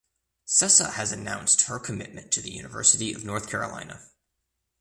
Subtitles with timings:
[0.47, 4.01] Sessa has announced her commitment to the University of North Carolina.